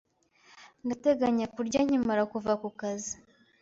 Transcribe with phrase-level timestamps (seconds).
[0.85, 3.13] Ndateganya kurya nkimara kuva ku kazi.